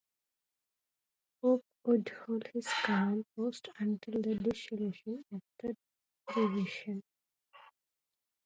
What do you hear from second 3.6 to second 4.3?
until